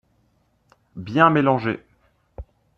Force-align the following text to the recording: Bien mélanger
Bien 0.95 1.29
mélanger 1.29 1.79